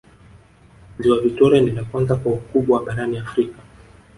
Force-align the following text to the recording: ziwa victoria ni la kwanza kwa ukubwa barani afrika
ziwa 0.99 1.17
victoria 1.19 1.61
ni 1.61 1.71
la 1.71 1.83
kwanza 1.83 2.15
kwa 2.15 2.31
ukubwa 2.31 2.83
barani 2.85 3.17
afrika 3.17 3.59